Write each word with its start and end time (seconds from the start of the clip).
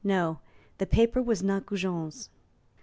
No, 0.03 0.39
the 0.79 0.87
paper 0.87 1.21
was 1.21 1.43
not 1.43 1.67
Goujon's." 1.67 2.31